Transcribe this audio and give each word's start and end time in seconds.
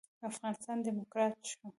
افغانستان 0.29 0.77
ډيموکرات 0.85 1.33
شو. 1.51 1.65